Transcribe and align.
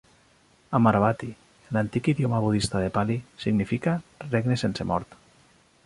"Amaravati" 0.77 1.29
en 1.33 1.77
l'antic 1.77 2.09
idioma 2.13 2.39
budista 2.47 2.81
de 2.85 2.89
Pali 2.97 3.19
significa 3.45 3.95
"regne 4.35 4.63
sense 4.67 4.91
mort". 4.95 5.19